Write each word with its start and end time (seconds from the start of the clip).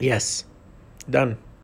Yes. 0.00 0.44
Done. 1.08 1.36